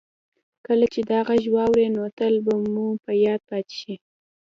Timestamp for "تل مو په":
2.17-3.11